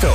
Tiesto. 0.00 0.14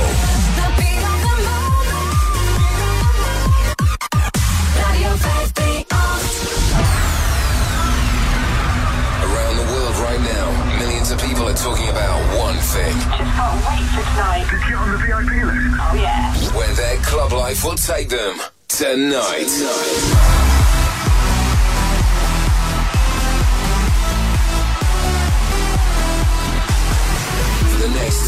Around 9.22 9.56
the 9.56 9.66
world 9.72 9.96
right 9.98 10.20
now, 10.20 10.78
millions 10.78 11.10
of 11.10 11.20
people 11.20 11.48
are 11.48 11.54
talking 11.54 11.88
about 11.88 12.18
one 12.38 12.56
thing. 12.56 12.92
Just 12.94 13.16
can't 13.16 13.66
wait 13.66 13.86
for 13.94 14.02
tonight. 14.10 14.46
to 14.50 14.56
get 14.58 14.74
on 14.74 14.90
the 14.90 14.98
VIP 14.98 15.44
list? 15.44 15.76
Oh 15.80 15.94
yeah. 15.94 16.34
Where 16.56 16.74
their 16.74 16.96
club 17.02 17.32
life 17.32 17.64
will 17.64 17.76
take 17.76 18.08
them 18.08 18.40
tonight. 18.68 19.46
tonight. 19.46 20.45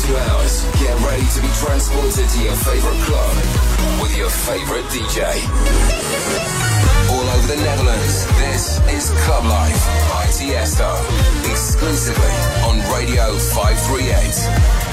two 0.09 0.17
hours, 0.17 0.65
get 0.81 0.97
ready 1.05 1.27
to 1.37 1.41
be 1.43 1.49
transported 1.61 2.29
to 2.29 2.43
your 2.43 2.57
favorite 2.65 3.01
club 3.05 3.35
with 4.01 4.17
your 4.17 4.31
favorite 4.31 4.85
DJ. 4.87 5.21
All 7.13 7.29
over 7.29 7.47
the 7.49 7.61
Netherlands, 7.61 8.27
this 8.41 8.81
is 8.89 9.11
Club 9.25 9.45
Life 9.45 9.85
by 10.09 10.25
Tiesto, 10.33 10.97
exclusively 11.51 12.35
on 12.65 12.79
Radio 12.97 13.37
538. 13.37 14.88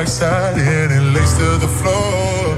backside 0.00 0.56
and 0.56 1.12
legs 1.12 1.36
to 1.36 1.58
the 1.58 1.68
floor. 1.68 2.56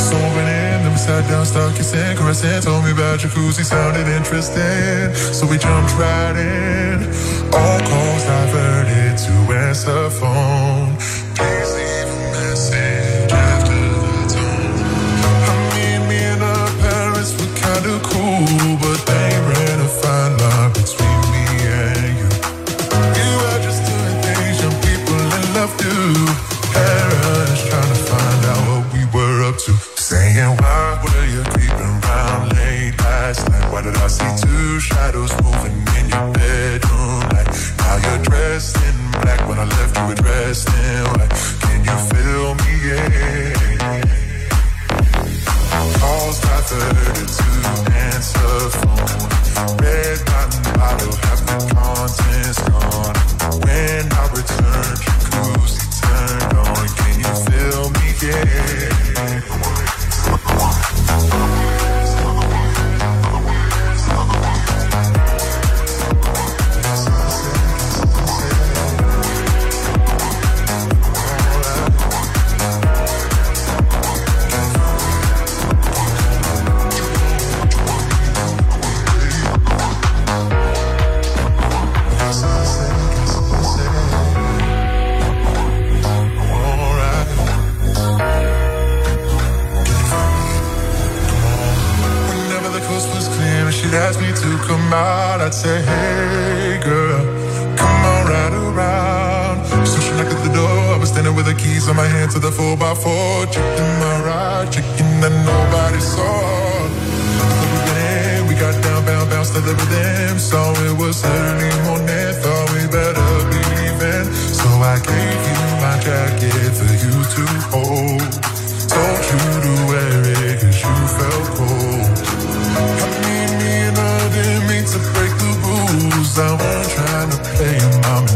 So 0.00 0.16
when 0.16 0.46
in, 0.48 0.96
sat 0.96 1.28
down, 1.28 1.44
stuck 1.44 1.76
kissing, 1.76 2.16
caressing. 2.16 2.62
Told 2.62 2.84
me 2.84 2.92
about 2.92 3.20
jacuzzi, 3.20 3.64
sounded 3.64 4.08
interesting. 4.08 5.12
So 5.36 5.46
we 5.46 5.58
jumped 5.58 5.92
right 6.00 6.36
in. 6.36 7.04
All 7.52 7.80
calls 7.90 8.24
diverted 8.24 9.18
to 9.26 9.32
answer 9.52 10.08
phone. 10.08 11.19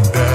that. 0.02 0.33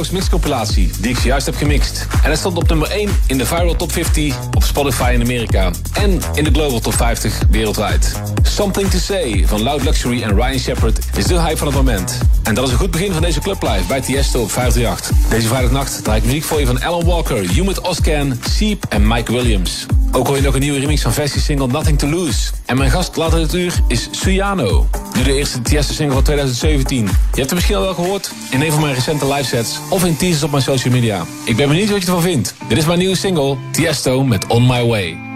Hours 0.00 0.30
mix 0.30 0.98
die 1.00 1.10
ik 1.10 1.18
zojuist 1.18 1.46
heb 1.46 1.56
gemixt. 1.56 2.06
En 2.12 2.20
hij 2.22 2.36
stond 2.36 2.56
op 2.56 2.68
nummer 2.68 2.90
1 2.90 3.10
in 3.26 3.38
de 3.38 3.46
Viral 3.46 3.76
Top 3.76 3.92
50 3.92 4.34
op 4.56 4.62
Spotify 4.62 5.10
in 5.14 5.20
Amerika. 5.20 5.70
En 5.92 6.20
in 6.34 6.44
de 6.44 6.50
Global 6.52 6.80
Top 6.80 6.94
50 6.94 7.40
wereldwijd. 7.50 8.20
Something 8.42 8.90
to 8.90 8.98
Say 8.98 9.44
van 9.46 9.62
Loud 9.62 9.82
Luxury 9.82 10.22
en 10.22 10.34
Ryan 10.34 10.58
Shepard 10.58 10.98
is 11.16 11.24
de 11.24 11.40
hype 11.40 11.56
van 11.56 11.66
het 11.66 11.76
moment. 11.76 12.18
En 12.42 12.54
dat 12.54 12.66
is 12.66 12.72
een 12.72 12.78
goed 12.78 12.90
begin 12.90 13.12
van 13.12 13.22
deze 13.22 13.40
clublive 13.40 13.84
bij 13.88 14.00
Tiesto 14.00 14.42
op 14.42 14.50
538. 14.50 15.28
Deze 15.28 15.48
vrijdagnacht 15.48 16.04
draai 16.04 16.18
ik 16.18 16.24
muziek 16.24 16.44
voor 16.44 16.60
je 16.60 16.66
van 16.66 16.82
Alan 16.82 17.04
Walker, 17.04 17.50
Humid 17.50 17.80
Oscan, 17.80 18.40
Seep 18.50 18.84
en 18.88 19.06
Mike 19.06 19.32
Williams. 19.32 19.86
Ook 20.12 20.26
hoor 20.26 20.36
je 20.36 20.42
nog 20.42 20.54
een 20.54 20.60
nieuwe 20.60 20.78
remix 20.78 21.02
van 21.02 21.12
Vestie 21.12 21.40
single 21.40 21.66
Nothing 21.66 21.98
to 21.98 22.08
Lose. 22.08 22.50
En 22.66 22.76
mijn 22.76 22.90
gast 22.90 23.16
later 23.16 23.38
dit 23.38 23.54
uur 23.54 23.80
is 23.88 24.08
Suyano. 24.10 24.86
Nu 25.16 25.22
de 25.22 25.34
eerste 25.34 25.62
Tiesto 25.62 25.92
single 25.92 26.14
van 26.14 26.22
2017. 26.22 27.04
Je 27.04 27.10
hebt 27.32 27.46
hem 27.46 27.54
misschien 27.54 27.76
al 27.76 27.82
wel 27.82 27.94
gehoord 27.94 28.32
in 28.50 28.60
een 28.60 28.72
van 28.72 28.80
mijn 28.80 28.94
recente 28.94 29.32
live 29.32 29.44
sets 29.44 29.78
of 29.88 30.04
in 30.04 30.16
teasers 30.16 30.42
op 30.42 30.50
mijn 30.50 30.62
social 30.62 30.94
media. 30.94 31.24
Ik 31.44 31.56
ben 31.56 31.68
benieuwd 31.68 31.90
wat 31.90 32.00
je 32.00 32.06
ervan 32.06 32.22
vindt. 32.22 32.54
Dit 32.68 32.78
is 32.78 32.86
mijn 32.86 32.98
nieuwe 32.98 33.16
single, 33.16 33.56
Tiesto 33.70 34.24
met 34.24 34.46
On 34.46 34.66
My 34.66 34.86
Way. 34.86 35.29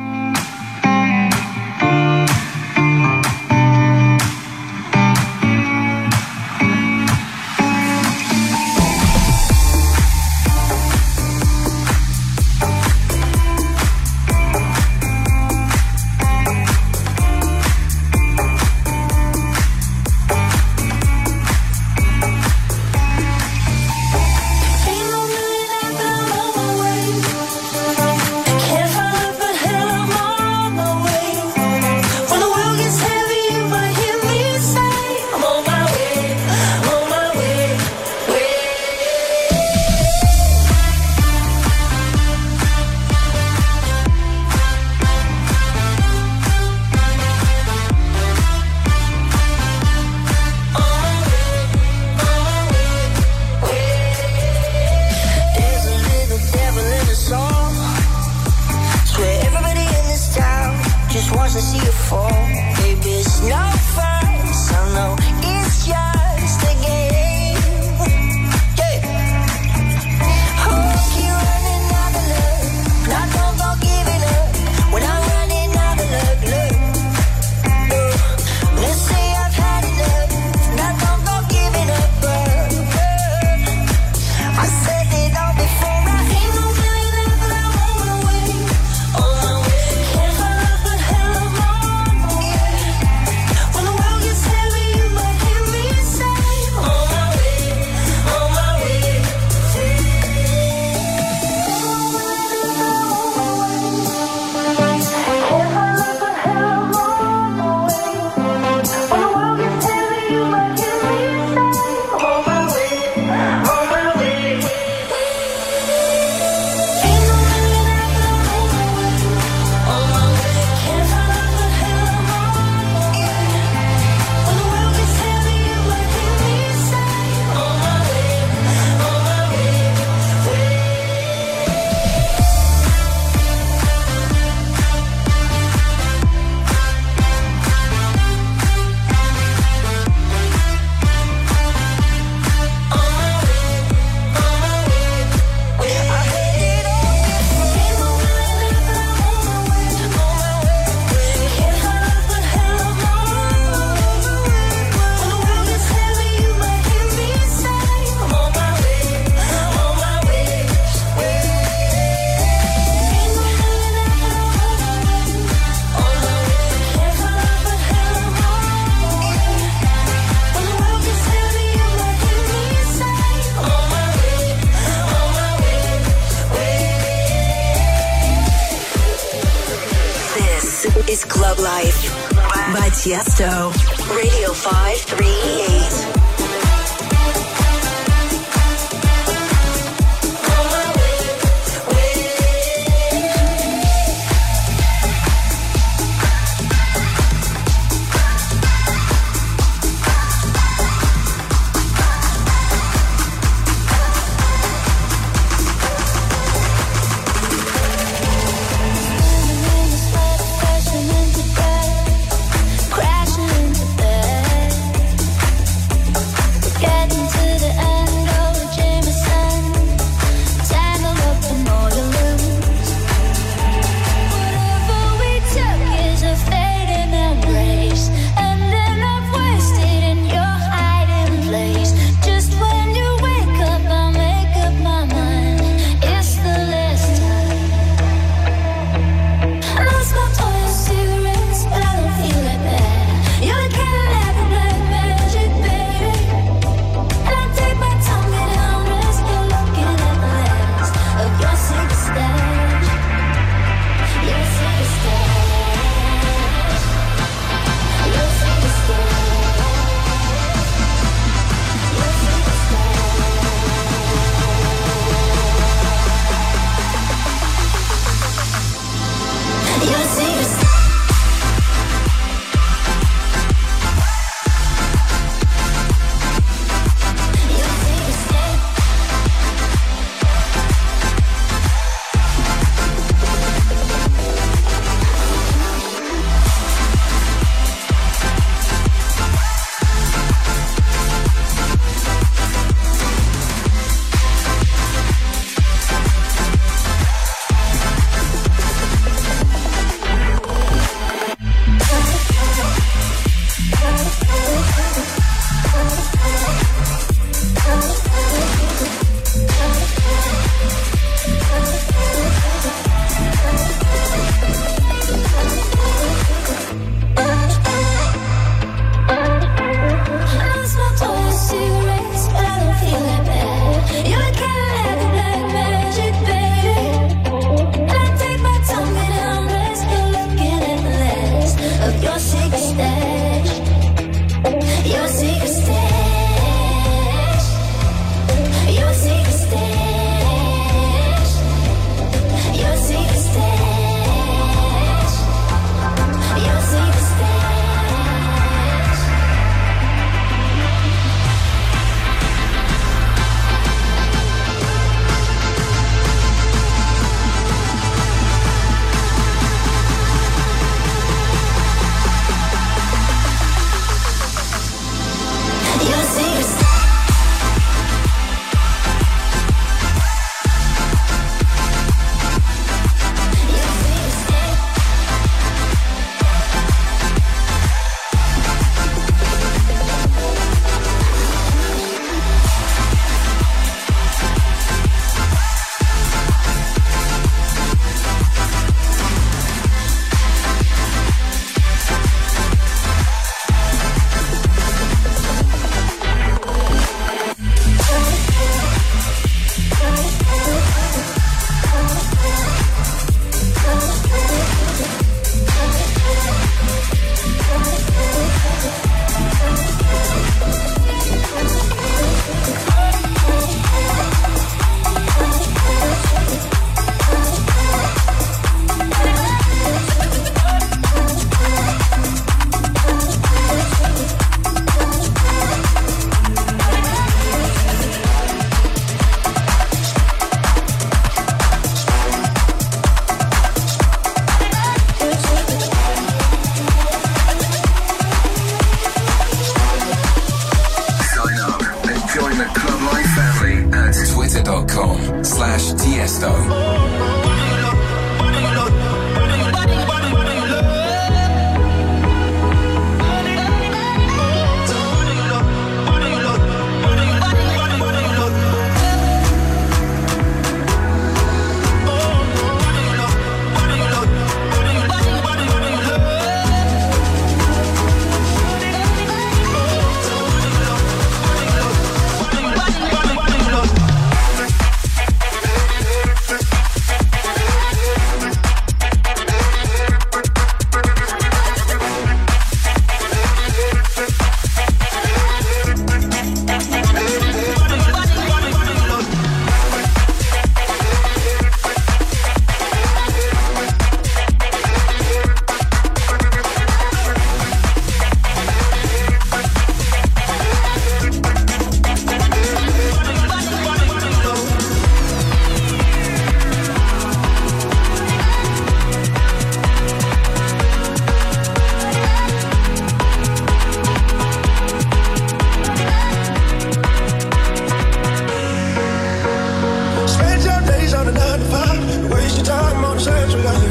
Waste 521.34 522.36
your 522.36 522.46
time 522.46 522.84
on 522.84 522.96
a 522.96 523.00
central 523.00 523.42
line. 523.42 523.70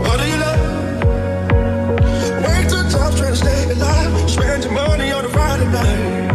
What 0.00 0.20
do 0.20 0.26
you 0.26 0.38
love? 0.38 1.04
Way 2.44 2.64
too 2.64 2.90
tough 2.90 3.16
trying 3.18 3.32
to 3.32 3.36
stay 3.36 3.70
alive. 3.72 4.30
Spend 4.30 4.64
your 4.64 4.72
money 4.72 5.12
on 5.12 5.26
a 5.26 5.28
Friday 5.28 5.66
night. 5.66 6.31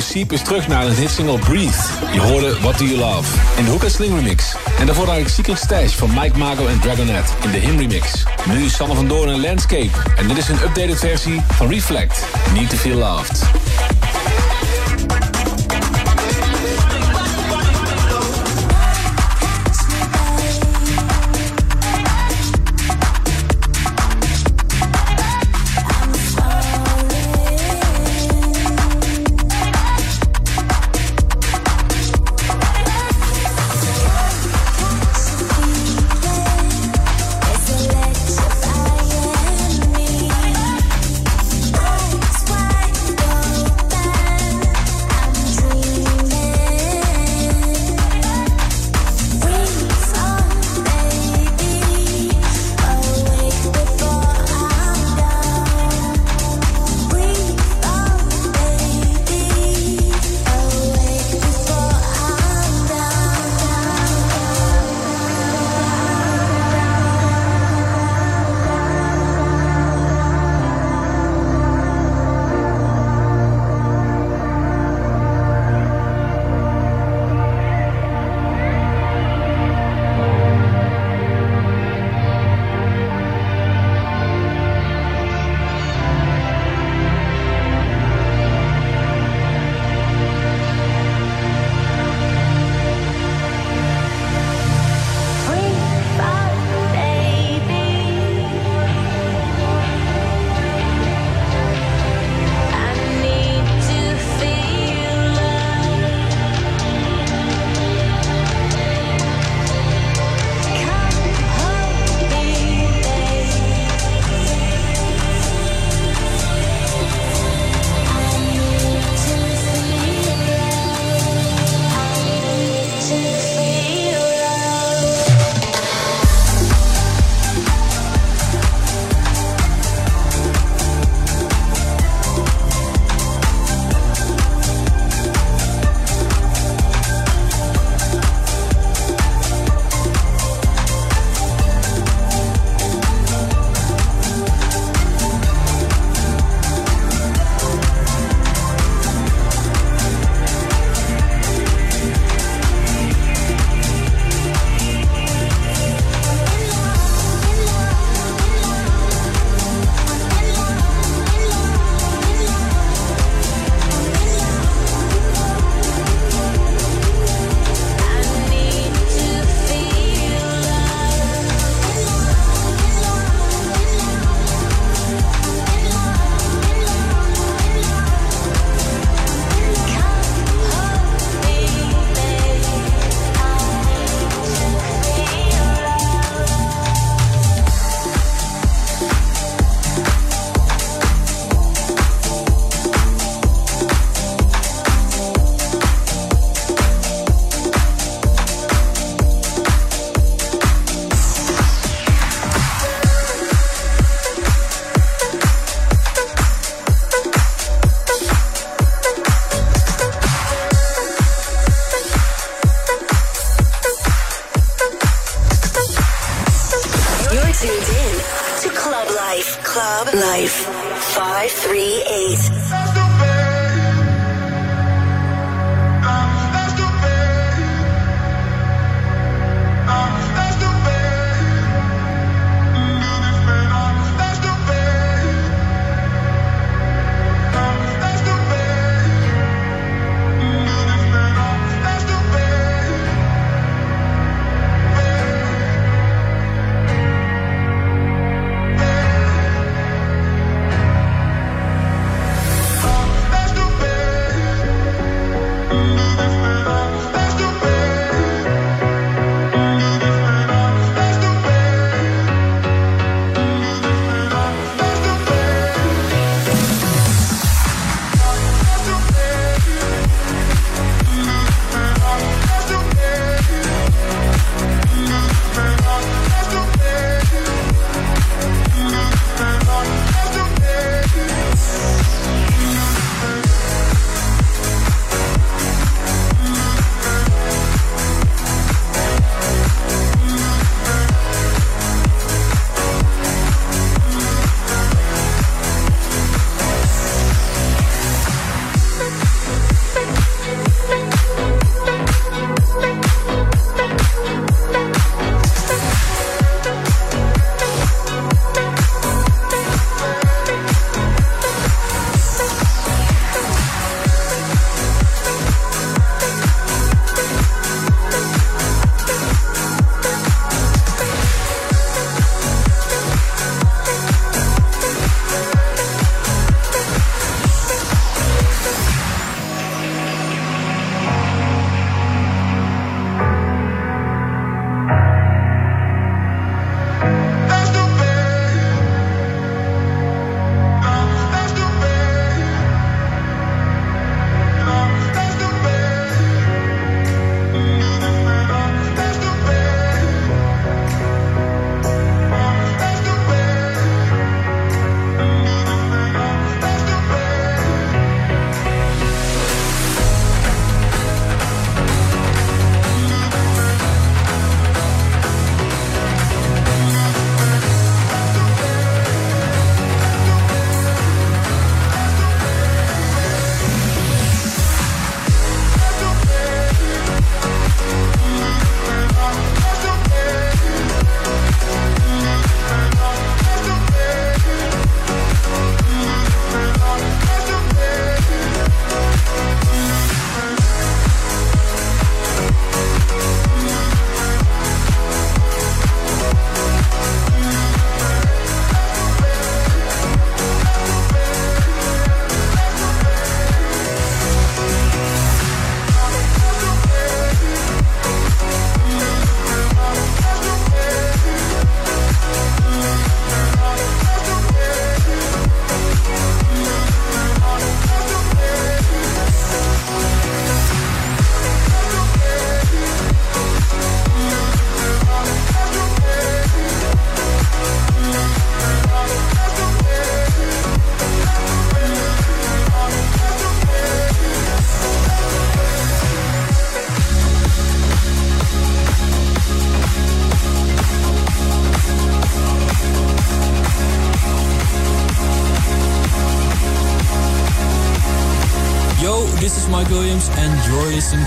Seep 0.00 0.32
is 0.32 0.42
terug 0.42 0.68
naar 0.68 0.86
een 0.86 0.94
hitsingle 0.94 1.38
Breathe. 1.38 1.78
Je 2.12 2.20
hoorde 2.20 2.60
What 2.60 2.78
Do 2.78 2.84
You 2.84 2.98
Love 2.98 3.38
in 3.56 3.64
de 3.64 3.70
Hook 3.70 3.84
Sling 3.86 4.14
remix. 4.14 4.54
En 4.78 4.86
daarvoor 4.86 5.16
ik 5.16 5.28
Secret 5.28 5.58
Stash 5.58 5.94
van 5.94 6.10
Mike 6.14 6.38
Mago 6.38 6.66
en 6.66 6.80
Dragonet 6.80 7.34
in 7.44 7.50
de 7.50 7.58
Him 7.58 7.78
remix. 7.78 8.24
Nu 8.46 8.68
Sanne 8.68 8.94
van 8.94 9.08
Doorn 9.08 9.30
en 9.30 9.40
Landscape. 9.40 9.90
En 10.16 10.28
dit 10.28 10.36
is 10.36 10.48
een 10.48 10.62
updated 10.62 10.98
versie 10.98 11.42
van 11.48 11.68
Reflect. 11.68 12.24
Need 12.54 12.70
to 12.70 12.76
Feel 12.76 12.96
Loved. 12.96 13.59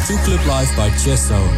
To 0.08 0.18
Club 0.26 0.46
Life 0.46 0.76
by 0.76 0.90
Chesto. 0.90 1.53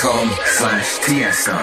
Tom 0.00 0.30
von 0.56 0.80
Tiesto. 1.04 1.59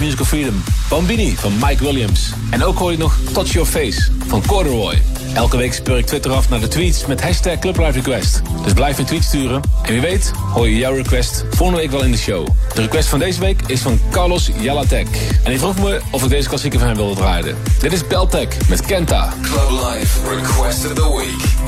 Musical 0.00 0.24
Freedom. 0.24 0.62
Bambini 0.88 1.36
van 1.36 1.52
Mike 1.60 1.84
Williams. 1.84 2.32
En 2.50 2.64
ook 2.64 2.78
hoor 2.78 2.90
je 2.90 2.98
nog 2.98 3.18
Touch 3.32 3.52
Your 3.52 3.68
Face 3.68 4.02
van 4.26 4.46
Corduroy. 4.46 5.02
Elke 5.34 5.56
week 5.56 5.72
speur 5.72 5.98
ik 5.98 6.06
Twitter 6.06 6.30
af 6.32 6.48
naar 6.48 6.60
de 6.60 6.68
tweets 6.68 7.06
met 7.06 7.22
hashtag 7.22 7.58
Club 7.58 7.76
Request. 7.76 8.42
Dus 8.64 8.72
blijf 8.72 8.98
een 8.98 9.04
tweet 9.04 9.24
sturen. 9.24 9.62
En 9.82 9.92
wie 9.92 10.00
weet 10.00 10.32
hoor 10.52 10.68
je 10.68 10.76
jouw 10.76 10.94
request 10.94 11.44
volgende 11.50 11.80
week 11.80 11.90
wel 11.90 12.02
in 12.02 12.10
de 12.10 12.18
show. 12.18 12.46
De 12.74 12.80
request 12.80 13.08
van 13.08 13.18
deze 13.18 13.40
week 13.40 13.62
is 13.66 13.80
van 13.80 14.00
Carlos 14.10 14.50
Jalatek. 14.60 15.06
En 15.44 15.50
hij 15.50 15.58
vroeg 15.58 15.78
me 15.78 16.00
of 16.10 16.22
ik 16.22 16.28
deze 16.28 16.48
klassieker 16.48 16.78
van 16.78 16.88
hem 16.88 16.96
wilde 16.96 17.14
draaien. 17.14 17.56
Dit 17.80 17.92
is 17.92 18.06
Beltek 18.06 18.56
met 18.68 18.80
Kenta. 18.80 19.34
Club 19.42 19.70
Life 19.70 20.18
Request 20.28 20.86
of 20.86 20.92
the 20.92 21.16
Week. 21.16 21.59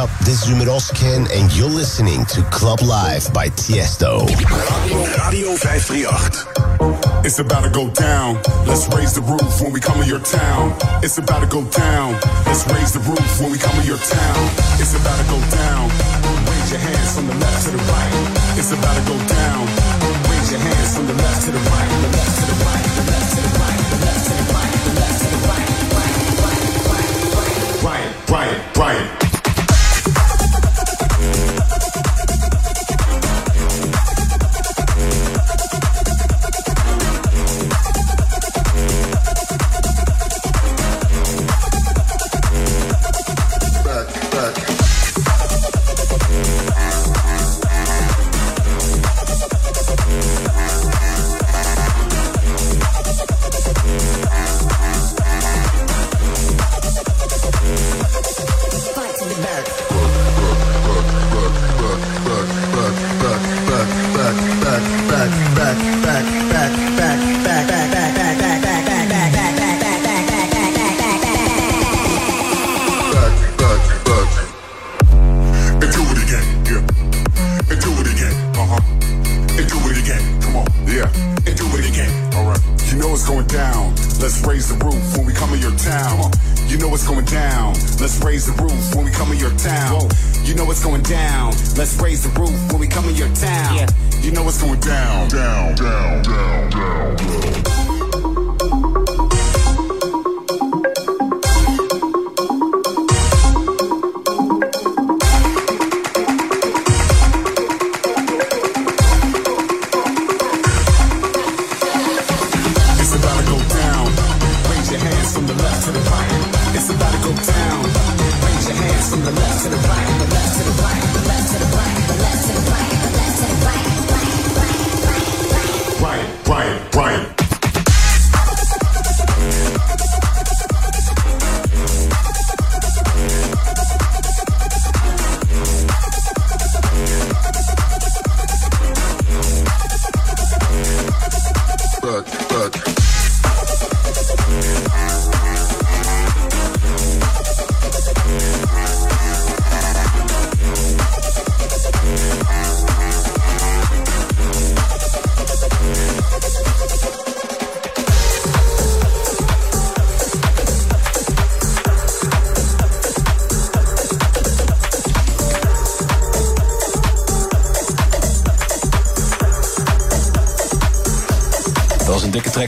up? 0.00 0.08
This 0.24 0.40
is 0.40 0.48
Jumeroskin 0.48 1.28
and 1.28 1.52
you're 1.52 1.68
listening 1.68 2.24
to 2.32 2.40
Club 2.48 2.80
Live 2.80 3.28
by 3.34 3.48
Tiesto. 3.52 4.24
Radio 5.28 5.52
538. 5.60 7.20
It's 7.26 7.38
about 7.38 7.64
to 7.64 7.70
go 7.70 7.90
down. 7.92 8.40
Let's 8.64 8.88
raise 8.96 9.12
the 9.12 9.20
roof 9.20 9.60
when 9.60 9.72
we 9.76 9.80
come 9.80 10.00
to 10.00 10.08
your 10.08 10.24
town. 10.24 10.72
It's 11.04 11.18
about 11.18 11.40
to 11.44 11.48
go 11.52 11.60
down. 11.68 12.16
Let's 12.48 12.64
raise 12.72 12.96
the 12.96 13.04
roof 13.04 13.40
when 13.40 13.52
we 13.52 13.58
come 13.58 13.76
to 13.76 13.84
your 13.84 14.00
town. 14.00 14.40
It's 14.80 14.96
about 14.96 15.20
to 15.20 15.26
go 15.28 15.38
down. 15.52 15.92
Raise 16.48 16.70
your 16.72 16.80
hands 16.80 17.10
from 17.16 17.26
the 17.28 17.36
left 17.36 17.60
to 17.68 17.70
the 17.76 17.82
right. 17.84 18.14
It's 18.56 18.72
about 18.72 18.96
to 18.96 19.04
go 19.04 19.16
down. 19.28 19.68
Raise 20.32 20.48
your 20.48 20.64
hands 20.64 20.96
from 20.96 21.12
the 21.12 21.16
left 21.20 21.44
to 21.44 21.50
the 21.52 21.60
right. 21.60 21.90
The 22.00 22.10
left 22.16 22.34
to 22.40 22.44
the 22.48 22.56
right. 22.64 22.88
The 22.96 23.04
left 23.04 23.30
to 23.36 23.40
the 23.44 23.52
right. 23.60 23.80
The 23.84 23.98
left 24.00 24.24
to. 24.24 24.36
The 24.80 24.92
left 24.96 25.18
to 25.20 25.28
the 25.28 25.40
right. 25.44 25.68
Right, 27.84 28.08
right, 28.32 28.56
right. 28.76 29.29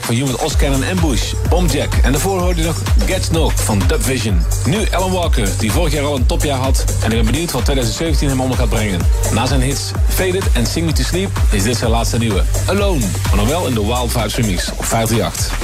Van 0.03 0.15
Human 0.15 0.39
Oscar 0.39 0.71
en 0.71 0.83
Ambush, 0.89 1.33
Bombjack. 1.49 1.93
En 1.93 2.11
daarvoor 2.11 2.39
hoorde 2.39 2.61
je 2.61 2.67
nog 2.67 2.81
Get 3.05 3.23
Snoke 3.23 3.57
van 3.57 3.81
Dub 3.87 4.03
Vision. 4.03 4.41
Nu 4.65 4.77
Alan 4.91 5.11
Walker, 5.11 5.49
die 5.57 5.71
vorig 5.71 5.93
jaar 5.93 6.03
al 6.03 6.15
een 6.15 6.25
topjaar 6.25 6.59
had. 6.59 6.85
En 7.03 7.11
ik 7.11 7.15
ben 7.15 7.25
benieuwd 7.25 7.51
wat 7.51 7.63
2017 7.63 8.27
hem 8.27 8.41
onder 8.41 8.57
gaat 8.57 8.69
brengen. 8.69 8.99
Na 9.33 9.45
zijn 9.45 9.61
hits 9.61 9.91
Faded 10.09 10.51
en 10.53 10.65
Sing 10.65 10.85
Me 10.85 10.91
To 10.91 11.03
Sleep 11.03 11.29
is 11.51 11.63
dit 11.63 11.77
zijn 11.77 11.91
laatste 11.91 12.17
nieuwe. 12.17 12.43
Alone, 12.65 13.05
maar 13.27 13.35
nog 13.35 13.47
wel 13.47 13.67
in 13.67 13.73
de 13.73 13.85
Wild 13.85 14.11
Vibes 14.11 14.35
remix 14.35 14.71
op 14.71 14.85
538. 14.85 15.62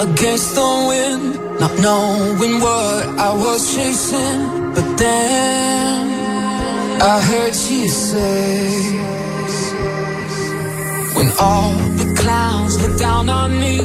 Against 0.00 0.54
the 0.54 0.70
wind, 0.88 1.60
not 1.60 1.74
knowing 1.80 2.60
what 2.60 3.04
I 3.18 3.32
was 3.34 3.74
chasing. 3.74 4.40
But 4.74 4.96
then 4.96 6.08
I 7.00 7.20
heard 7.20 7.54
you 7.70 7.88
say, 7.88 8.92
When 11.16 11.28
all 11.40 11.74
the 12.00 12.14
clowns 12.20 12.80
looked 12.82 12.98
down 12.98 13.28
on 13.28 13.58
me, 13.60 13.78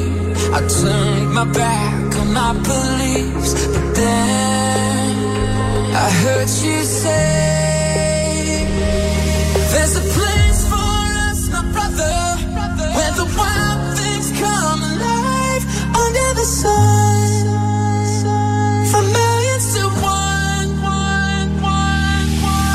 I 0.52 0.60
turned 0.80 1.34
my 1.34 1.44
back 1.44 2.16
on 2.20 2.32
my 2.32 2.52
beliefs. 2.52 3.52
But 3.74 3.94
then 3.94 5.16
I 5.94 6.10
heard 6.22 6.48
you 6.64 6.84
say, 6.84 7.63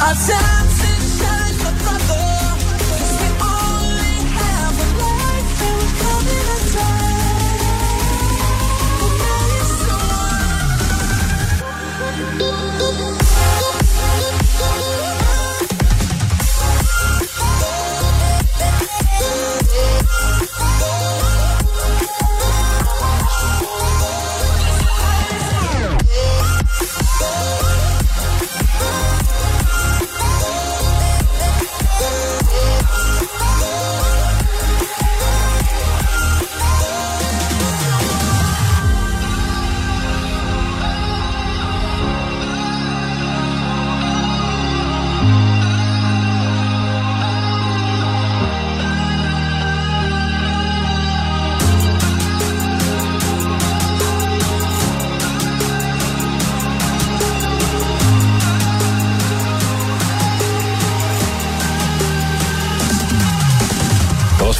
outside. 0.10 0.59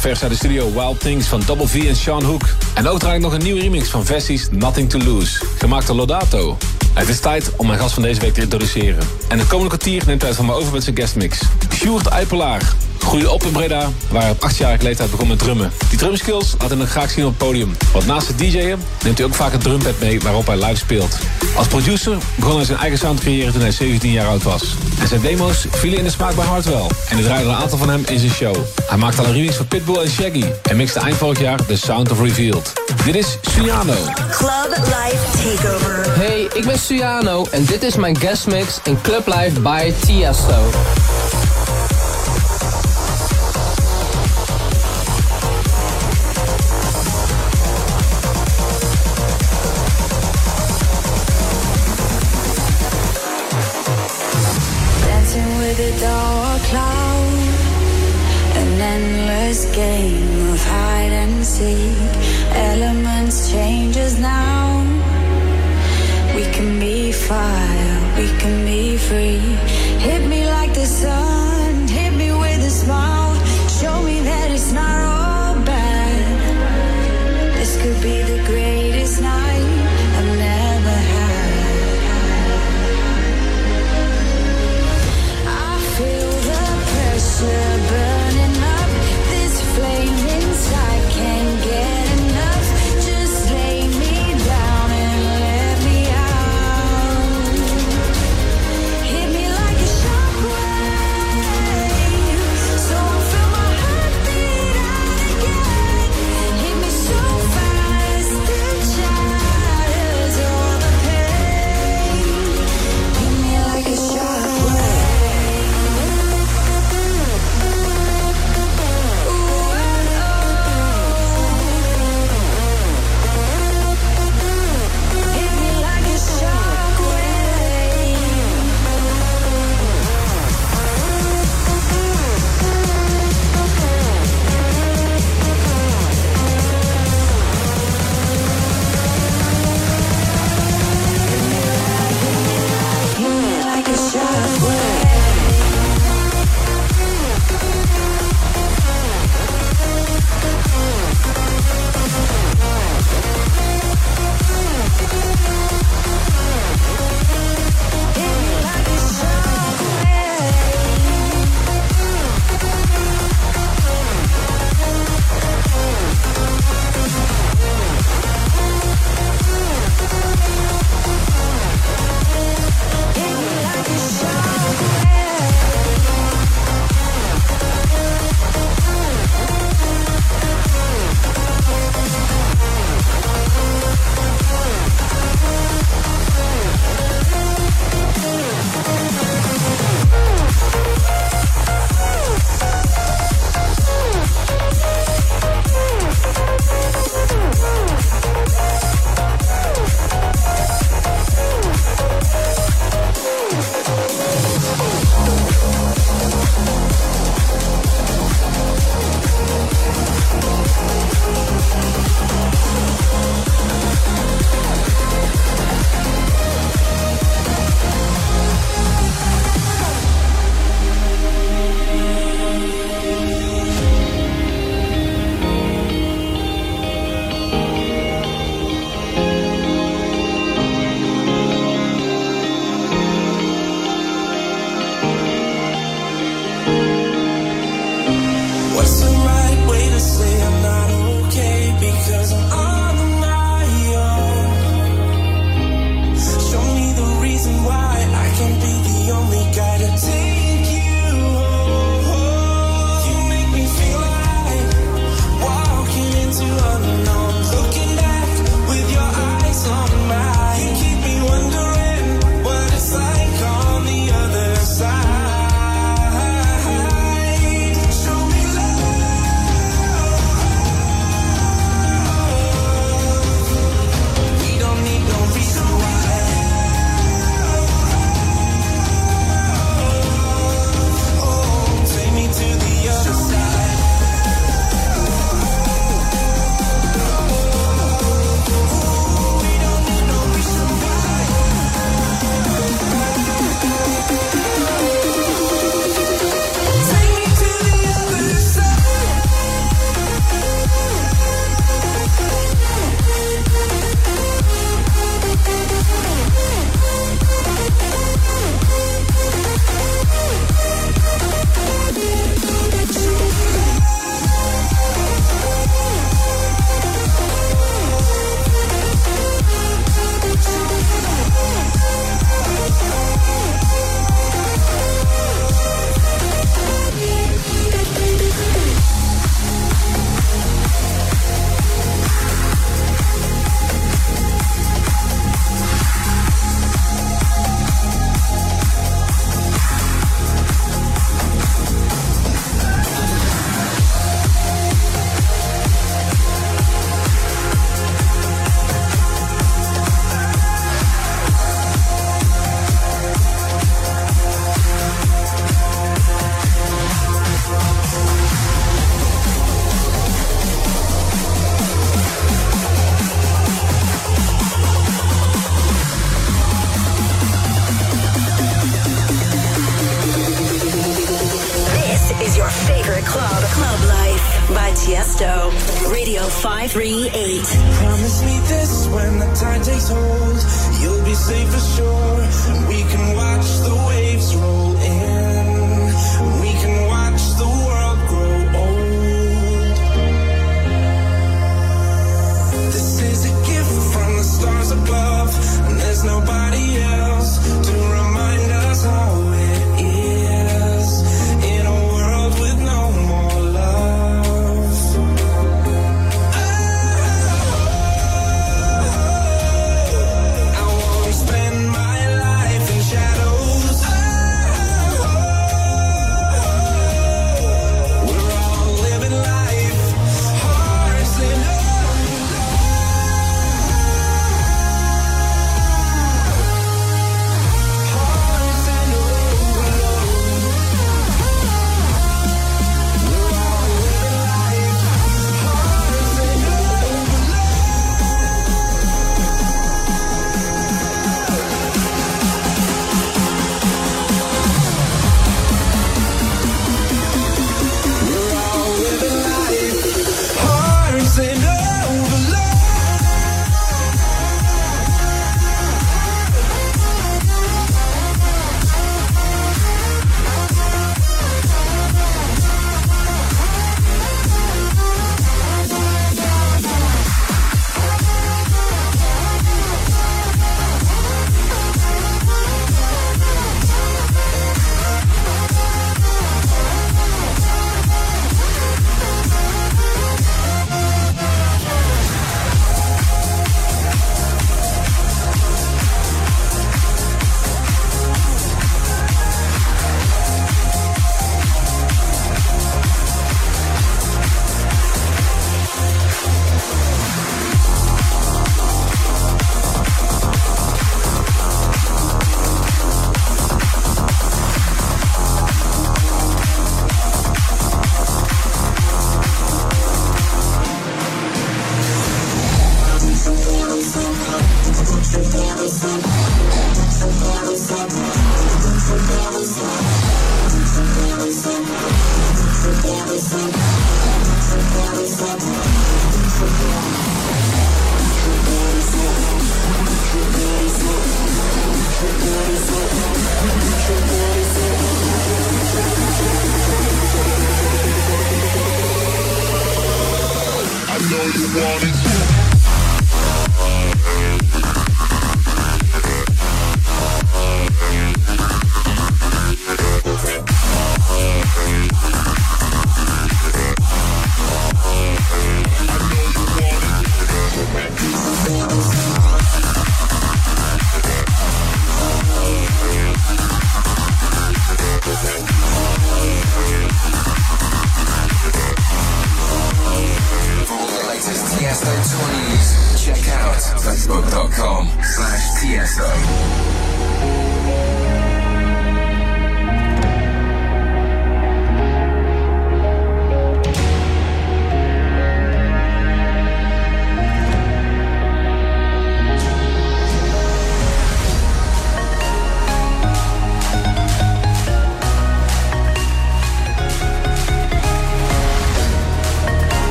Vers 0.00 0.22
uit 0.22 0.30
de 0.30 0.36
studio 0.36 0.72
Wild 0.72 1.00
Things 1.00 1.26
van 1.26 1.42
Double 1.46 1.68
V 1.68 1.84
en 1.88 1.96
Sean 1.96 2.22
Hook. 2.22 2.42
En 2.74 2.88
ook 2.88 2.98
draai 2.98 3.16
ik 3.16 3.22
nog 3.22 3.32
een 3.32 3.42
nieuwe 3.42 3.60
remix 3.60 3.88
van 3.88 4.04
Vessie's 4.04 4.48
Nothing 4.50 4.90
to 4.90 4.98
Lose, 4.98 5.44
gemaakt 5.58 5.86
door 5.86 5.96
Lodato. 5.96 6.56
Het 6.94 7.08
is 7.08 7.20
tijd 7.20 7.52
om 7.56 7.66
mijn 7.66 7.78
gast 7.78 7.94
van 7.94 8.02
deze 8.02 8.20
week 8.20 8.34
te 8.34 8.40
introduceren. 8.40 9.02
En 9.28 9.38
het 9.38 9.48
komende 9.48 9.76
kwartier 9.76 10.02
neemt 10.06 10.22
hij 10.22 10.34
van 10.34 10.46
me 10.46 10.52
over 10.52 10.72
met 10.72 10.84
zijn 10.84 10.96
guestmix. 10.96 11.38
Sjoerd 11.74 12.06
Eipelaar 12.06 12.74
groeide 13.10 13.30
op 13.30 13.44
in 13.44 13.52
Breda, 13.52 13.90
waar 14.10 14.22
hij 14.22 14.30
op 14.30 14.42
achtjarige 14.42 14.82
leeftijd 14.82 15.10
begon 15.10 15.28
met 15.28 15.38
drummen. 15.38 15.72
Die 15.88 15.98
drumskills 15.98 16.54
laat 16.58 16.68
hij 16.68 16.78
nog 16.78 16.88
graag 16.88 17.10
zien 17.10 17.24
op 17.24 17.30
het 17.30 17.38
podium. 17.38 17.76
Want 17.92 18.06
naast 18.06 18.28
het 18.28 18.38
DJ'en 18.38 18.82
neemt 19.04 19.18
hij 19.18 19.26
ook 19.26 19.34
vaak 19.34 19.52
een 19.52 19.58
drumpad 19.58 19.98
mee 20.00 20.20
waarop 20.20 20.46
hij 20.46 20.56
live 20.56 20.76
speelt. 20.76 21.18
Als 21.56 21.66
producer 21.66 22.16
begon 22.34 22.56
hij 22.56 22.64
zijn 22.64 22.78
eigen 22.78 22.98
sound 22.98 23.16
te 23.16 23.22
creëren 23.22 23.52
toen 23.52 23.60
hij 23.60 23.70
17 23.70 24.10
jaar 24.10 24.26
oud 24.26 24.42
was. 24.42 24.62
En 25.00 25.08
zijn 25.08 25.20
demo's 25.20 25.66
vielen 25.70 25.98
in 25.98 26.04
de 26.04 26.10
smaak 26.10 26.34
bij 26.34 26.44
Hartwell. 26.44 26.86
En 27.08 27.18
er 27.18 27.24
draaide 27.24 27.48
een 27.48 27.54
aantal 27.54 27.78
van 27.78 27.88
hem 27.88 28.02
in 28.06 28.18
zijn 28.18 28.32
show. 28.32 28.56
Hij 28.86 28.98
maakte 28.98 29.20
al 29.20 29.26
een 29.26 29.32
remix 29.32 29.56
voor 29.56 29.66
Pitbull 29.66 30.02
en 30.02 30.10
Shaggy. 30.10 30.44
En 30.62 30.76
mixte 30.76 30.98
eind 30.98 31.16
vorig 31.16 31.40
jaar 31.40 31.66
The 31.66 31.76
Sound 31.76 32.10
of 32.10 32.20
Revealed. 32.20 32.72
Dit 33.04 33.14
is 33.14 33.38
Suyano. 33.40 33.94
Club 34.30 34.76
Life 34.76 35.56
Takeover. 35.56 36.04
Hey, 36.08 36.48
ik 36.54 36.64
ben 36.64 36.78
Suyano 36.78 37.46
en 37.50 37.64
dit 37.64 37.82
is 37.82 37.96
mijn 37.96 38.18
guest 38.18 38.46
mix 38.46 38.80
in 38.82 38.98
Club 39.02 39.26
Life 39.26 39.60
by 39.60 39.92
Tiesto. 40.06 40.70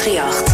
Triacht. 0.00 0.49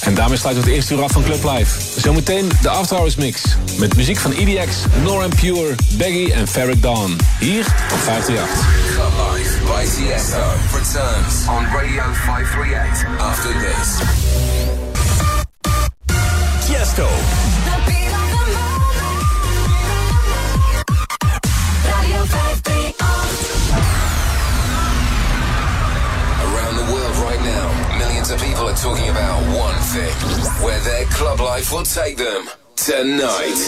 En 0.00 0.14
daarmee 0.14 0.36
sluiten 0.36 0.64
we 0.64 0.68
het 0.68 0.78
eerste 0.78 0.94
uur 0.94 1.02
af 1.02 1.12
van 1.12 1.22
Club 1.22 1.44
Live. 1.44 2.00
Zometeen 2.00 2.50
de 2.62 2.68
After 2.68 2.96
Hours 2.96 3.16
Mix. 3.16 3.42
Met 3.78 3.96
muziek 3.96 4.18
van 4.18 4.32
EDX, 4.32 4.76
Norm 5.02 5.34
Pure, 5.34 5.74
Baggy 5.92 6.30
en 6.32 6.48
Ferric 6.48 6.82
Dawn. 6.82 7.16
Hier 7.38 7.66
op 7.92 7.98
538. 7.98 8.48
Club 8.94 9.12
Life 9.34 9.54
by 9.64 9.84
on 11.48 11.64
Radio 11.64 12.02
538 12.12 13.06
after 13.18 13.52
this. 13.52 14.02
Their 30.84 31.04
club 31.06 31.40
life 31.40 31.72
will 31.72 31.84
take 31.84 32.16
them 32.16 32.46
tonight. 32.76 33.58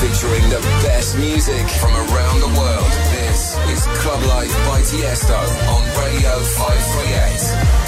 Featuring 0.00 0.48
the 0.48 0.60
best 0.82 1.18
music 1.18 1.66
from 1.80 1.92
around 1.92 2.40
the 2.40 2.58
world. 2.58 2.90
This 3.12 3.56
is 3.68 3.84
Club 4.00 4.22
Life 4.24 4.54
by 4.66 4.80
Tiesto 4.82 5.38
on 5.68 5.82
Radio 5.98 6.38
538. 6.40 7.79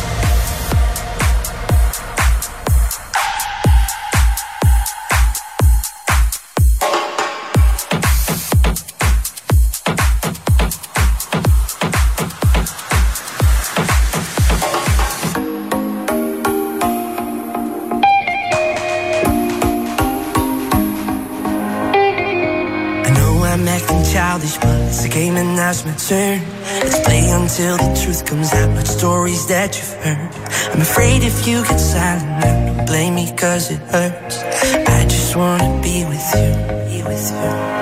My 25.92 25.98
turn. 25.98 26.40
Let's 26.80 27.00
play 27.00 27.28
until 27.30 27.76
the 27.76 28.00
truth 28.02 28.24
comes 28.24 28.52
out, 28.52 28.74
like 28.74 28.86
stories 28.86 29.46
that 29.48 29.76
you've 29.76 30.04
heard. 30.04 30.30
I'm 30.72 30.80
afraid 30.80 31.22
if 31.22 31.46
you 31.46 31.62
get 31.62 31.78
silent, 31.78 32.76
don't 32.76 32.86
blame 32.86 33.14
me 33.14 33.32
cause 33.36 33.70
it 33.70 33.80
hurts. 33.90 34.38
I 34.42 35.04
just 35.04 35.36
wanna 35.36 35.80
be 35.82 36.04
with 36.04 36.28
you, 36.34 36.52
be 36.88 37.02
with 37.02 37.30
you. 37.30 37.81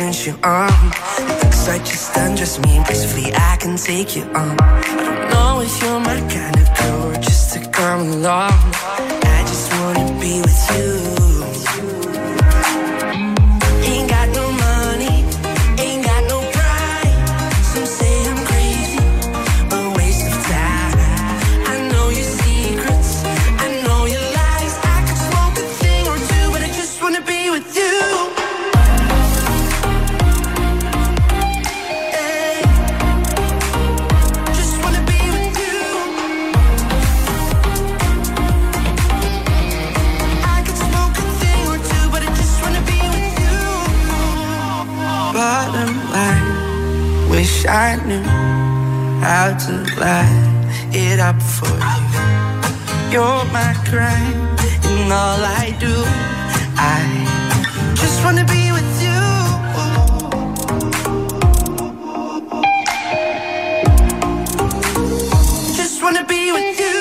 Turns 0.00 0.26
you 0.26 0.34
on. 0.44 0.72
It 1.18 1.44
looks 1.44 1.68
like 1.68 1.84
just 1.84 2.58
me 2.64 2.78
impulsively, 2.78 3.34
I 3.34 3.56
can 3.60 3.76
take 3.76 4.16
you 4.16 4.22
on. 4.22 4.56
I 4.58 4.80
don't 4.96 5.30
know 5.30 5.60
if 5.60 5.82
you're 5.82 6.00
my 6.00 6.18
kind 6.30 6.56
of 6.56 6.68
girl 6.78 7.10
or 7.10 7.20
just 7.20 7.52
to 7.52 7.70
come 7.70 8.08
along. 8.08 8.89
Up 51.30 51.42
for 51.42 51.68
you. 51.68 53.12
You're 53.12 53.44
my 53.58 53.72
crime, 53.90 54.40
and 54.90 55.12
all 55.20 55.42
I 55.62 55.66
do, 55.84 55.94
I 56.76 57.00
just 58.00 58.18
wanna 58.24 58.44
be 58.54 58.62
with 58.76 58.92
you. 59.06 59.20
Just 65.80 65.96
wanna 66.02 66.24
be 66.32 66.42
with 66.56 66.78
you. 66.82 66.98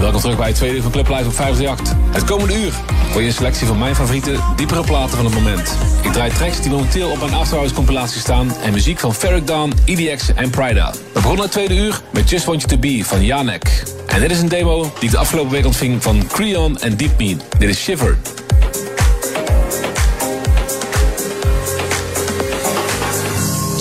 Welkom 0.00 0.20
terug 0.20 0.36
bij 0.36 0.46
het 0.46 0.56
tweede 0.56 0.76
uur 0.76 0.82
van 0.82 0.90
Club 0.90 1.08
Live 1.08 1.26
op 1.26 1.34
538. 1.34 1.96
Het 2.10 2.24
komende 2.24 2.54
uur 2.62 2.72
voor 3.10 3.20
je 3.20 3.26
een 3.26 3.34
selectie 3.34 3.66
van 3.66 3.78
mijn 3.78 3.94
favoriete, 3.94 4.36
diepere 4.56 4.82
platen 4.82 5.16
van 5.16 5.24
het 5.24 5.34
moment. 5.34 5.76
Ik 6.02 6.12
draai 6.12 6.32
tracks 6.32 6.60
die 6.60 6.70
momenteel 6.70 7.10
op 7.10 7.18
mijn 7.18 7.34
Afterhours 7.34 7.72
compilatie 7.72 8.20
staan... 8.20 8.56
en 8.62 8.72
muziek 8.72 8.98
van 8.98 9.14
Ferric 9.14 9.46
Dawn, 9.46 9.72
EDX 9.84 10.34
en 10.34 10.50
Prida. 10.50 10.90
We 10.90 10.98
begonnen 11.12 11.42
het 11.42 11.52
tweede 11.52 11.76
uur 11.76 12.00
met 12.12 12.30
Just 12.30 12.44
Want 12.44 12.60
You 12.60 12.72
To 12.72 12.78
Be 12.78 13.04
van 13.04 13.24
Janek. 13.24 13.82
En 14.06 14.20
dit 14.20 14.30
is 14.30 14.40
een 14.40 14.48
demo 14.48 14.82
die 14.82 15.08
ik 15.08 15.10
de 15.10 15.18
afgelopen 15.18 15.50
week 15.50 15.66
ontving 15.66 16.02
van 16.02 16.26
Creon 16.26 16.78
en 16.78 16.96
Deep 16.96 17.18
Me. 17.18 17.36
Dit 17.58 17.68
is 17.68 17.80
Shiver. 17.82 18.16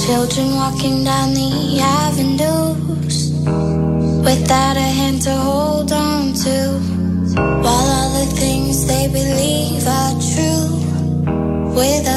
Children 0.05 0.53
walking 0.53 1.05
down 1.05 1.33
the 1.33 1.79
avenues 1.81 3.31
without 4.23 4.77
a 4.77 4.91
hand 4.99 5.21
to 5.23 5.31
hold 5.31 5.91
on 5.91 6.33
to, 6.33 6.79
while 7.35 7.89
all 7.89 8.09
things 8.39 8.68
they 8.89 9.07
believe 9.07 9.87
are 9.87 10.15
true. 10.33 10.65
With. 11.75 12.09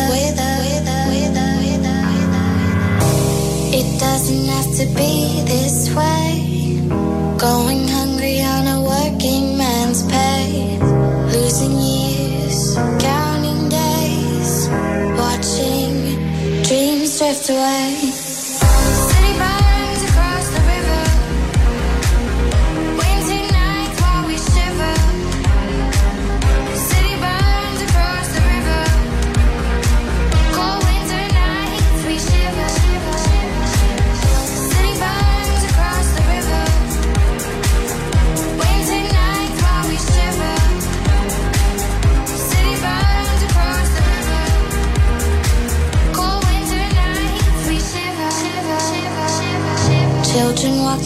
It 3.74 3.98
doesn't 3.98 4.44
have 4.48 4.70
to 4.76 4.86
be 4.94 5.42
this 5.46 5.90
way. 5.94 6.84
Going 7.38 7.88
hungry 7.88 8.42
on 8.42 8.66
a 8.66 8.82
working 8.82 9.56
man's 9.56 10.02
pay, 10.12 10.78
losing 11.32 11.78
years, 11.78 12.76
counting 13.00 13.70
days, 13.70 14.68
watching 15.16 16.62
dreams 16.64 17.18
drift 17.18 17.48
away. 17.48 18.01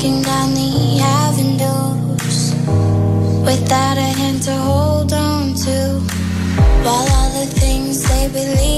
Walking 0.07 0.22
down 0.22 0.54
the 0.54 1.00
avenues 1.00 2.54
without 3.44 3.98
a 3.98 4.00
hand 4.00 4.42
to 4.42 4.52
hold 4.52 5.12
on 5.12 5.54
to, 5.54 6.00
while 6.84 7.09
all 7.16 7.30
the 7.40 7.46
things 7.46 8.07
they 8.09 8.28
believe 8.28 8.76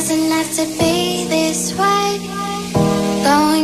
doesn't 0.00 0.30
have 0.30 0.54
to 0.54 0.64
be 0.78 1.26
this 1.26 1.72
way. 1.72 2.20
Going 3.24 3.57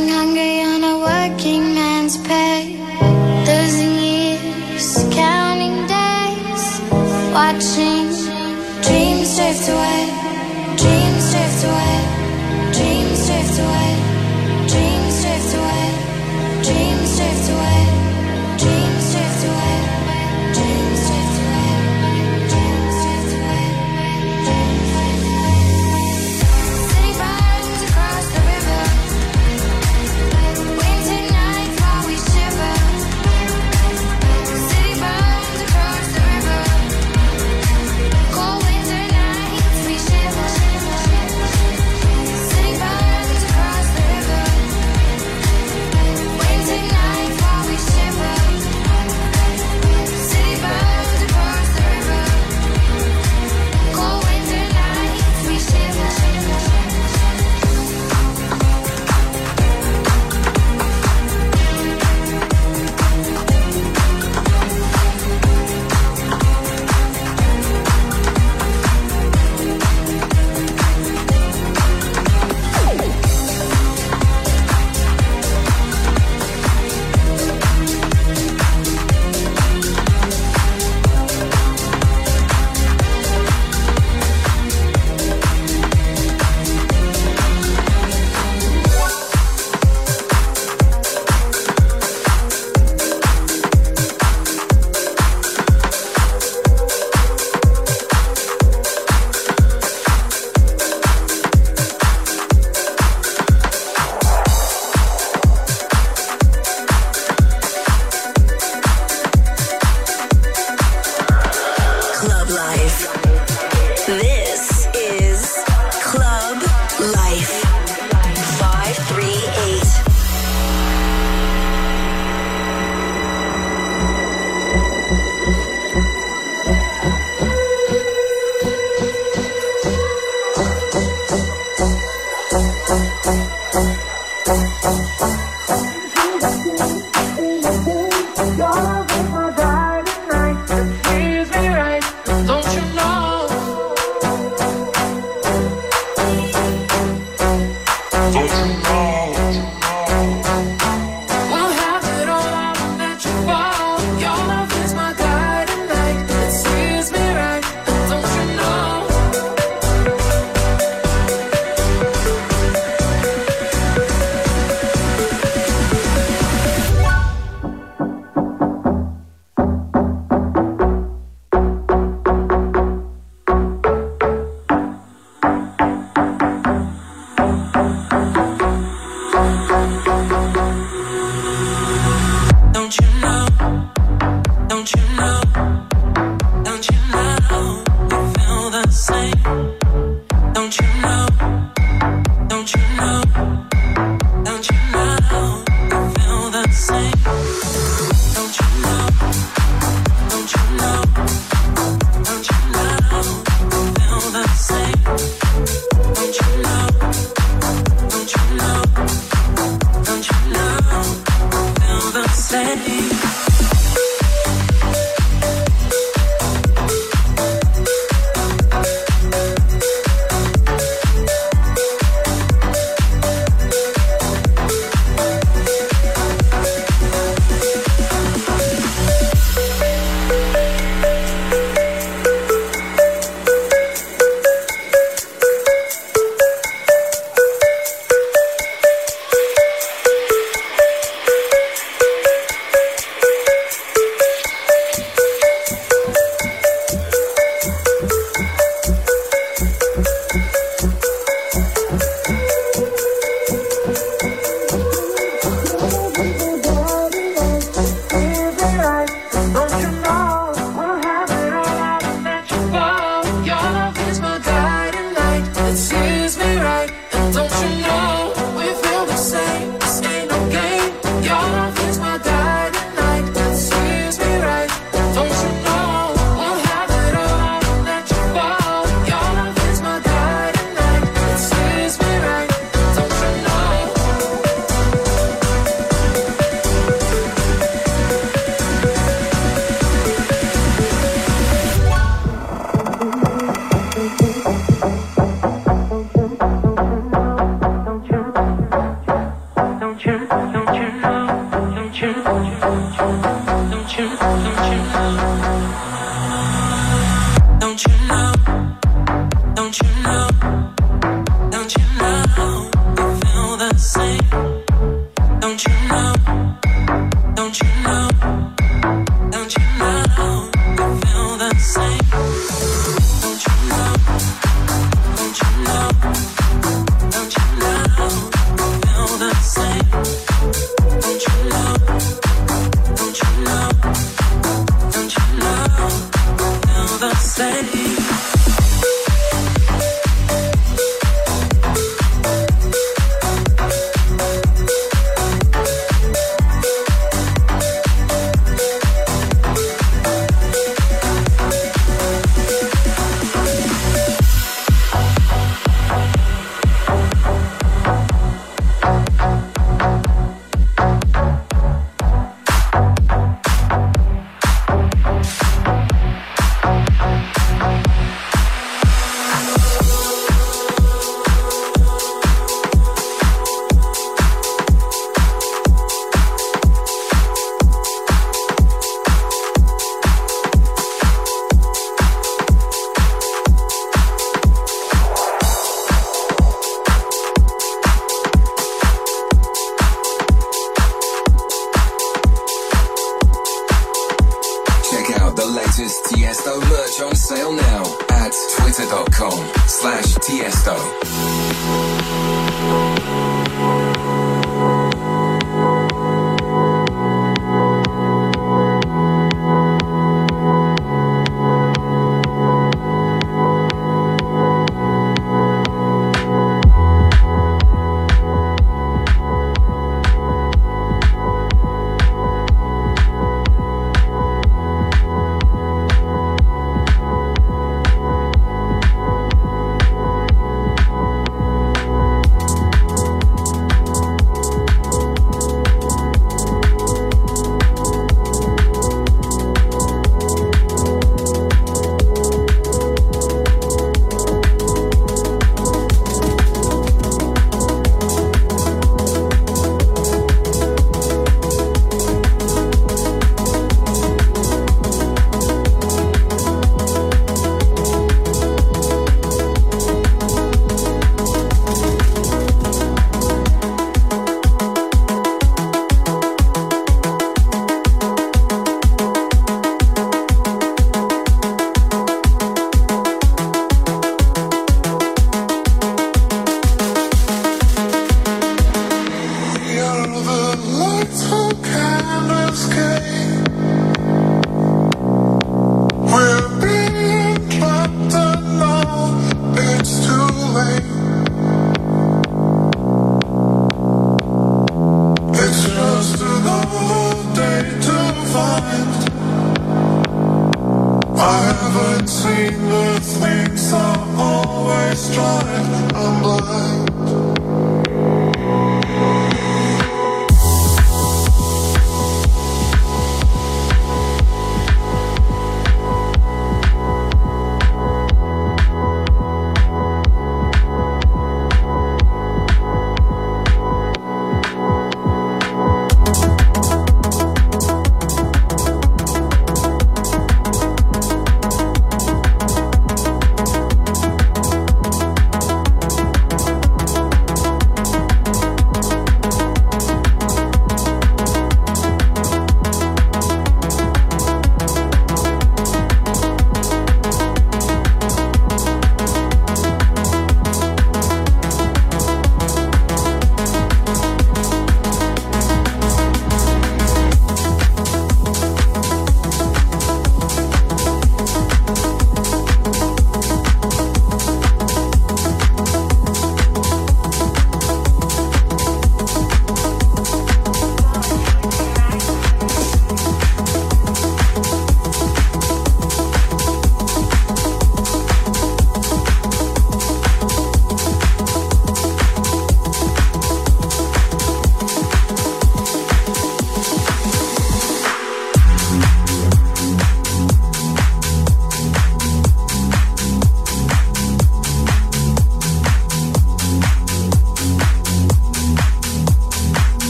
Tiesto. 400.35 401.04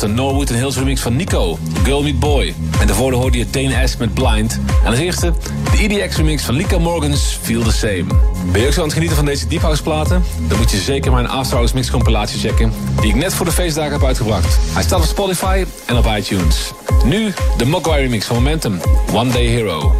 Was 0.00 0.08
de 0.08 0.14
Norwood 0.14 0.48
Hills 0.48 0.76
remix 0.76 1.00
van 1.00 1.16
Nico, 1.16 1.58
Girl 1.84 2.02
Meet 2.02 2.18
Boy. 2.18 2.54
En 2.80 2.86
daarvoor 2.86 3.12
hoorde 3.12 3.38
je 3.38 3.50
Dane 3.50 3.82
Ask 3.82 3.98
met 3.98 4.14
Blind. 4.14 4.60
En 4.84 4.90
als 4.90 4.98
eerste 4.98 5.32
de 5.72 5.78
EDX 5.78 6.16
remix 6.16 6.42
van 6.42 6.54
Lika 6.54 6.78
Morgans, 6.78 7.38
Feel 7.42 7.62
the 7.62 7.72
Same. 7.72 8.04
Ben 8.52 8.60
je 8.60 8.66
ook 8.66 8.72
zo 8.72 8.78
aan 8.78 8.84
het 8.84 8.92
genieten 8.92 9.16
van 9.16 9.24
deze 9.24 9.46
Deep 9.46 9.60
House 9.60 9.82
platen? 9.82 10.24
Dan 10.48 10.58
moet 10.58 10.70
je 10.70 10.76
zeker 10.76 11.12
mijn 11.12 11.28
After 11.28 11.54
Hours 11.56 11.72
Mix 11.72 11.90
compilatie 11.90 12.38
checken... 12.40 12.72
die 13.00 13.10
ik 13.10 13.14
net 13.14 13.34
voor 13.34 13.46
de 13.46 13.52
feestdagen 13.52 13.92
heb 13.92 14.04
uitgebracht. 14.04 14.58
Hij 14.72 14.82
staat 14.82 14.98
op 14.98 15.06
Spotify 15.06 15.64
en 15.86 15.96
op 15.96 16.06
iTunes. 16.16 16.72
Nu 17.04 17.32
de 17.56 17.64
Mogwai 17.64 18.02
remix 18.02 18.26
van 18.26 18.36
Momentum, 18.36 18.80
One 19.12 19.30
Day 19.30 19.46
Hero. 19.46 19.94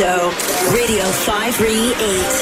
Radio 0.00 1.04
538. 1.26 2.39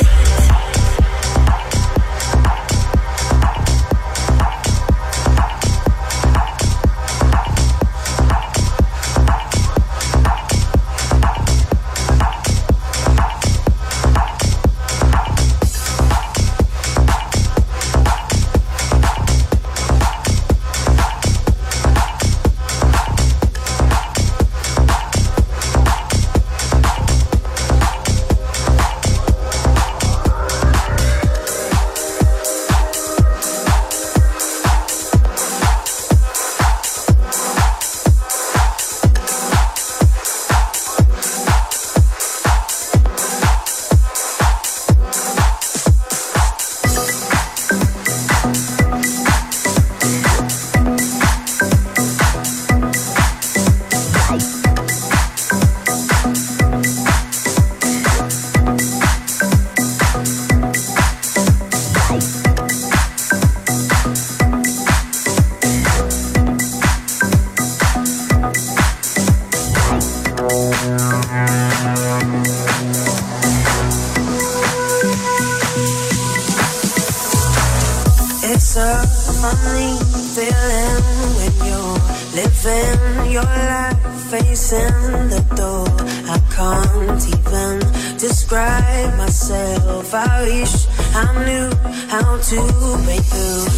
If 90.09 90.14
I 90.14 90.43
wish 90.43 90.86
I 91.14 91.26
knew 91.44 91.68
how 92.09 92.40
to 92.40 92.59
break 93.05 93.20
through. 93.28 93.68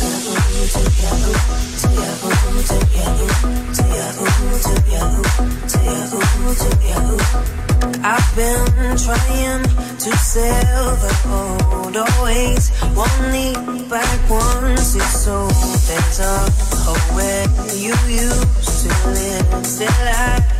I've 8.02 8.36
been 8.36 8.96
trying 8.96 9.64
to 9.98 10.10
sell 10.18 10.94
the 11.02 11.12
old 11.34 11.96
always 11.96 12.70
won't 12.94 13.32
need 13.32 13.90
back 13.90 14.30
once 14.30 14.94
it's 14.94 15.24
so 15.24 15.48
There's 15.48 16.20
a 16.20 16.50
whole 16.86 17.16
where 17.16 17.48
you 17.74 17.94
used 18.06 18.82
to 18.82 18.88
live. 19.10 19.66
Still 19.66 19.88
I 19.90 20.59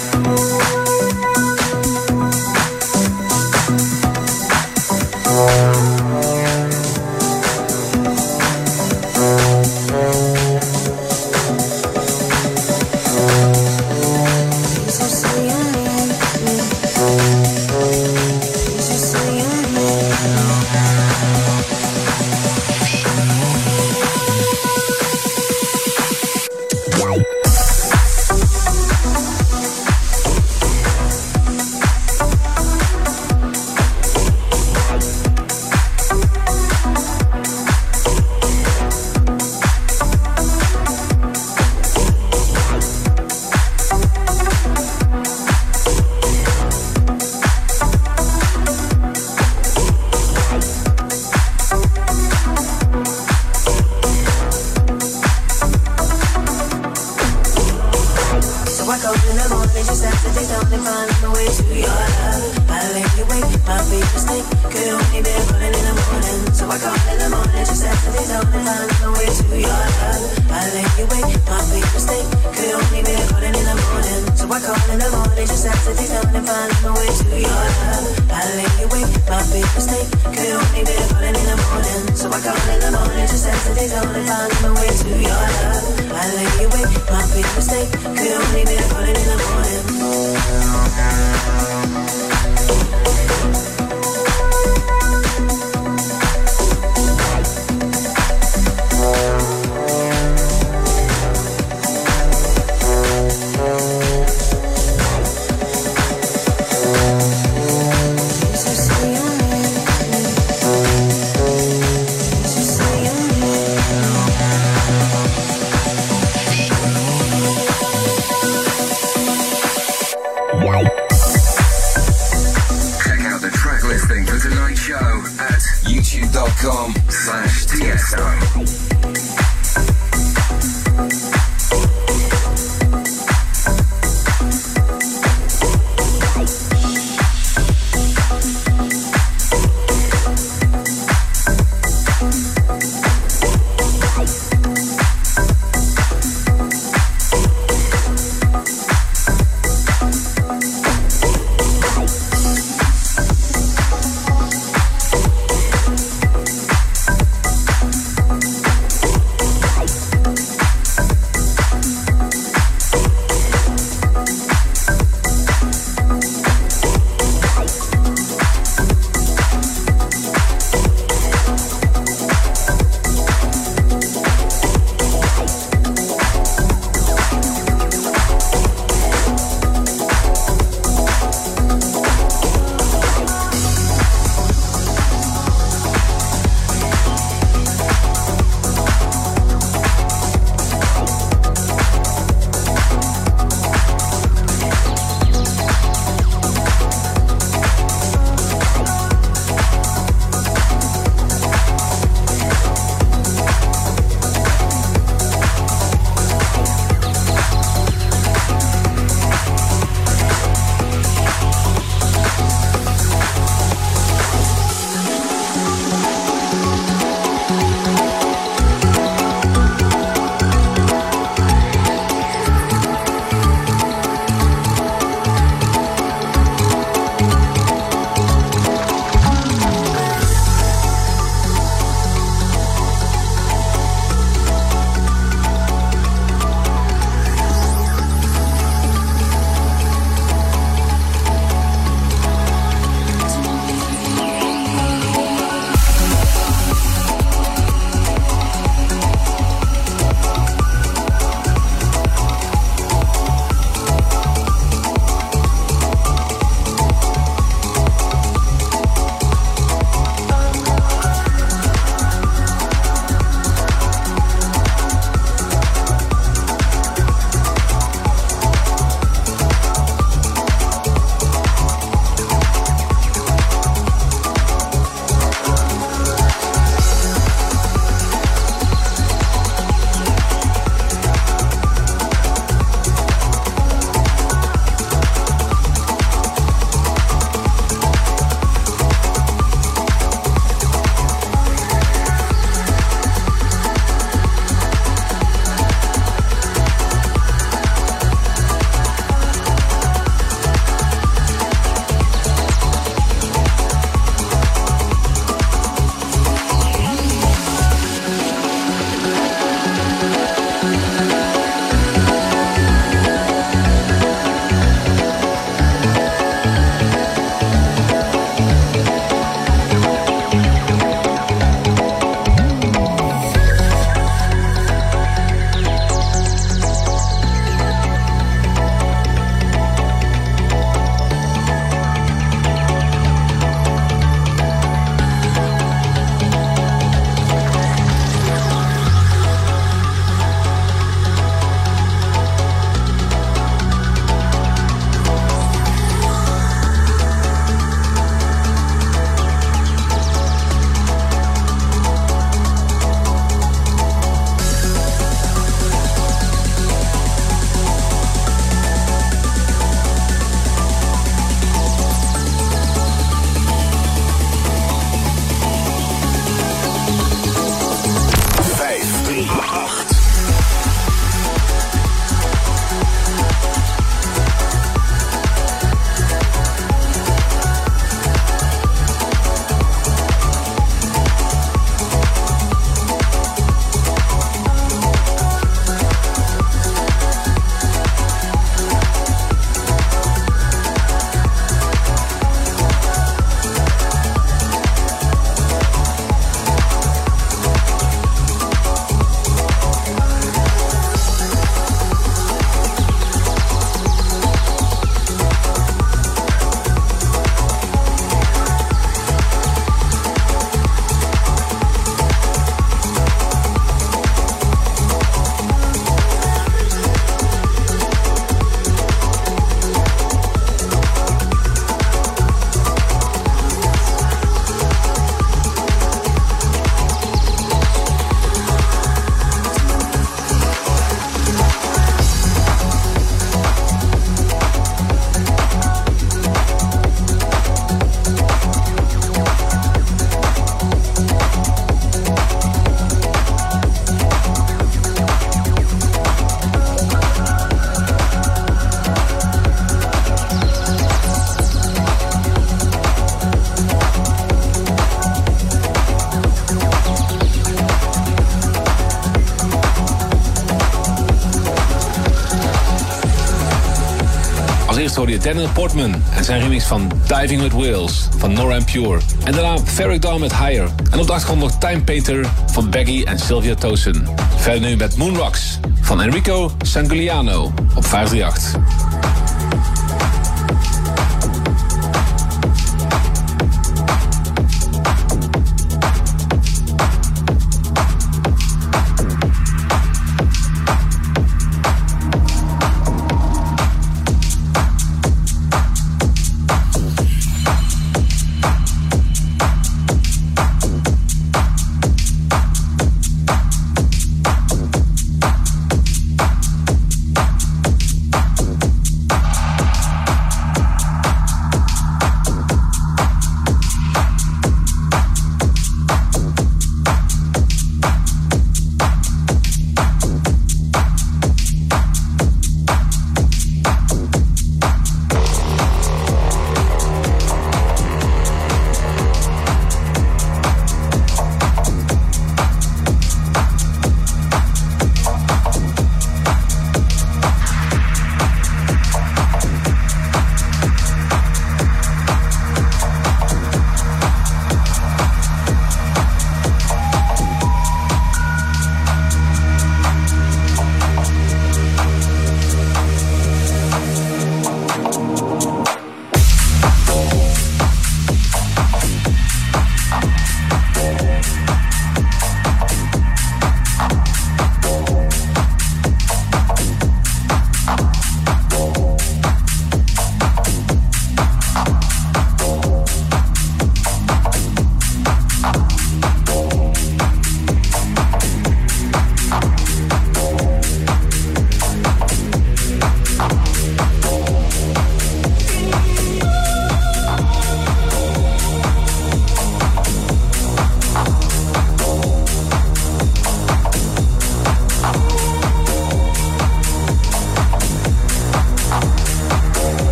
hoorde 465.11 465.29
je 465.29 465.33
Daniel 465.33 465.53
Portman 465.53 466.03
en 466.15 466.23
zijn 466.23 466.41
remix 466.41 466.65
van 466.65 466.91
Diving 467.07 467.41
with 467.41 467.51
Wheels 467.51 468.07
van 468.17 468.33
Nora 468.33 468.55
and 468.55 468.65
Pure. 468.71 468.99
En 469.23 469.31
daarna 469.31 469.57
Ferric 469.65 470.01
Dawn 470.01 470.19
met 470.19 470.35
Higher. 470.35 470.69
En 470.91 470.99
op 470.99 471.07
de 471.07 471.13
achtergrond 471.13 471.41
nog 471.41 471.57
Time 471.57 471.81
Painter 471.81 472.29
van 472.51 472.69
Baggy 472.69 473.03
en 473.03 473.19
Sylvia 473.19 473.55
Tosen. 473.55 474.07
Verder 474.35 474.69
nu 474.69 474.75
met 474.75 474.97
Moonrocks 474.97 475.59
van 475.81 476.01
Enrico 476.01 476.51
Sanguliano 476.61 477.53
op 477.75 477.85
538. 477.85 478.80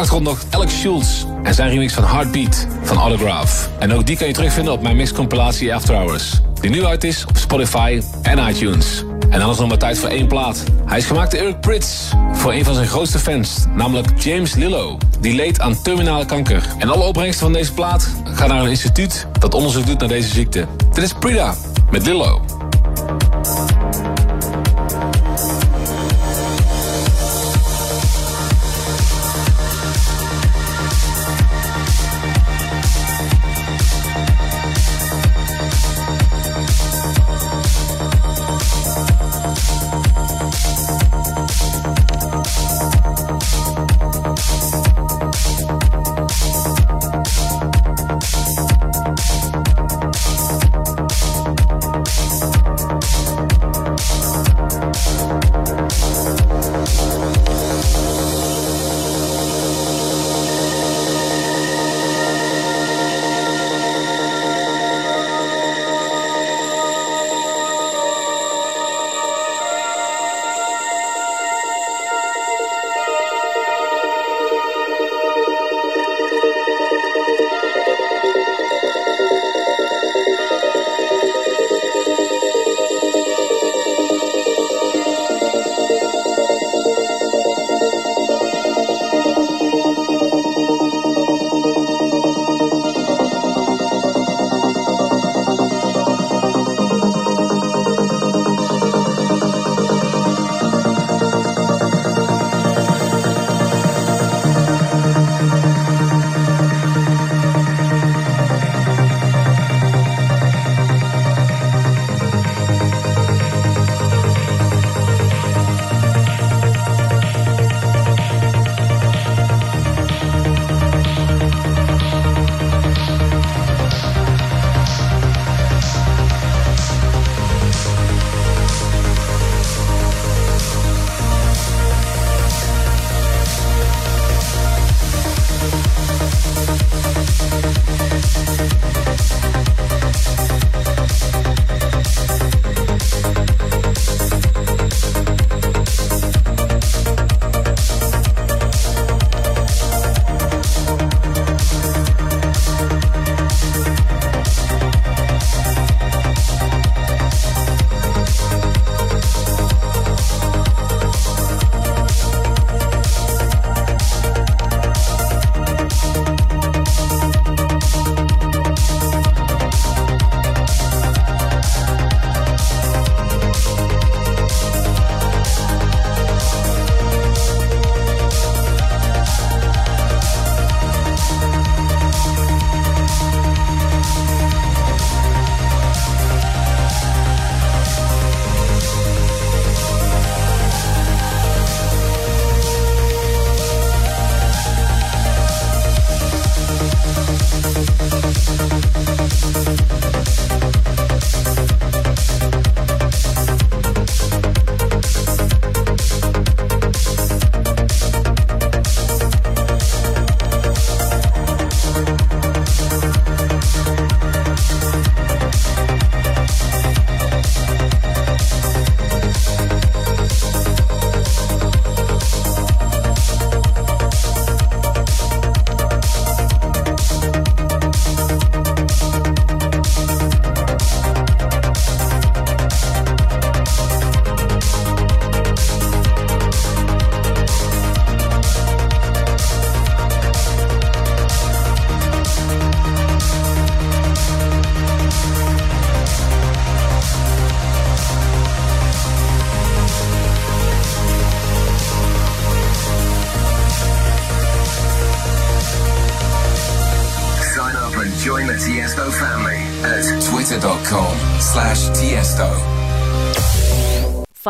Achtergrond 0.00 0.28
nog 0.28 0.44
Alex 0.50 0.80
Schulz 0.80 1.24
en 1.42 1.54
zijn 1.54 1.70
remix 1.70 1.92
van 1.92 2.04
Heartbeat 2.04 2.66
van 2.82 2.96
Autograph. 2.96 3.68
En 3.78 3.92
ook 3.92 4.06
die 4.06 4.16
kan 4.16 4.26
je 4.26 4.32
terugvinden 4.32 4.72
op 4.72 4.82
mijn 4.82 4.96
mixcompilatie 4.96 5.74
After 5.74 5.94
Hours. 5.94 6.40
Die 6.60 6.70
nu 6.70 6.84
uit 6.84 7.04
is 7.04 7.24
op 7.26 7.36
Spotify 7.36 8.02
en 8.22 8.48
iTunes. 8.48 9.04
En 9.30 9.40
dan 9.40 9.50
is 9.50 9.58
nog 9.58 9.68
maar 9.68 9.78
tijd 9.78 9.98
voor 9.98 10.08
één 10.08 10.26
plaat. 10.26 10.64
Hij 10.86 10.98
is 10.98 11.04
gemaakt 11.04 11.30
door 11.30 11.40
Eric 11.40 11.60
Prits 11.60 12.12
voor 12.32 12.52
een 12.52 12.64
van 12.64 12.74
zijn 12.74 12.86
grootste 12.86 13.18
fans, 13.18 13.64
namelijk 13.74 14.22
James 14.22 14.54
Lillo. 14.54 14.98
Die 15.20 15.34
leed 15.34 15.60
aan 15.60 15.82
terminale 15.82 16.24
kanker. 16.24 16.62
En 16.78 16.90
alle 16.90 17.04
opbrengsten 17.04 17.44
van 17.44 17.52
deze 17.52 17.72
plaat 17.72 18.08
gaan 18.24 18.48
naar 18.48 18.62
een 18.62 18.70
instituut 18.70 19.26
dat 19.38 19.54
onderzoek 19.54 19.86
doet 19.86 19.98
naar 19.98 20.08
deze 20.08 20.28
ziekte. 20.28 20.66
Dit 20.92 21.04
is 21.04 21.12
Prida 21.12 21.54
met 21.90 22.06
Lillo. 22.06 22.49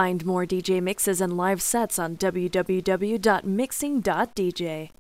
Find 0.01 0.25
more 0.25 0.47
DJ 0.47 0.81
mixes 0.81 1.21
and 1.21 1.37
live 1.37 1.61
sets 1.61 1.99
on 1.99 2.17
www.mixing.dj. 2.17 5.00